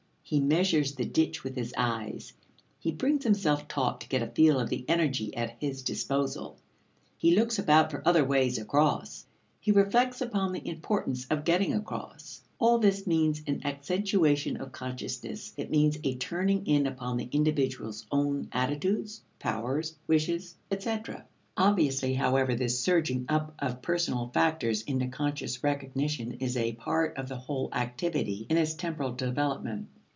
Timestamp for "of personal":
23.59-24.31